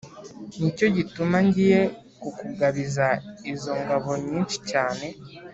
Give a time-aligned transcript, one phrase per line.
[0.59, 1.81] ni cyo gituma ngiye
[2.21, 3.07] kukugabiza
[3.53, 5.05] izo ngabo nyinshi cyane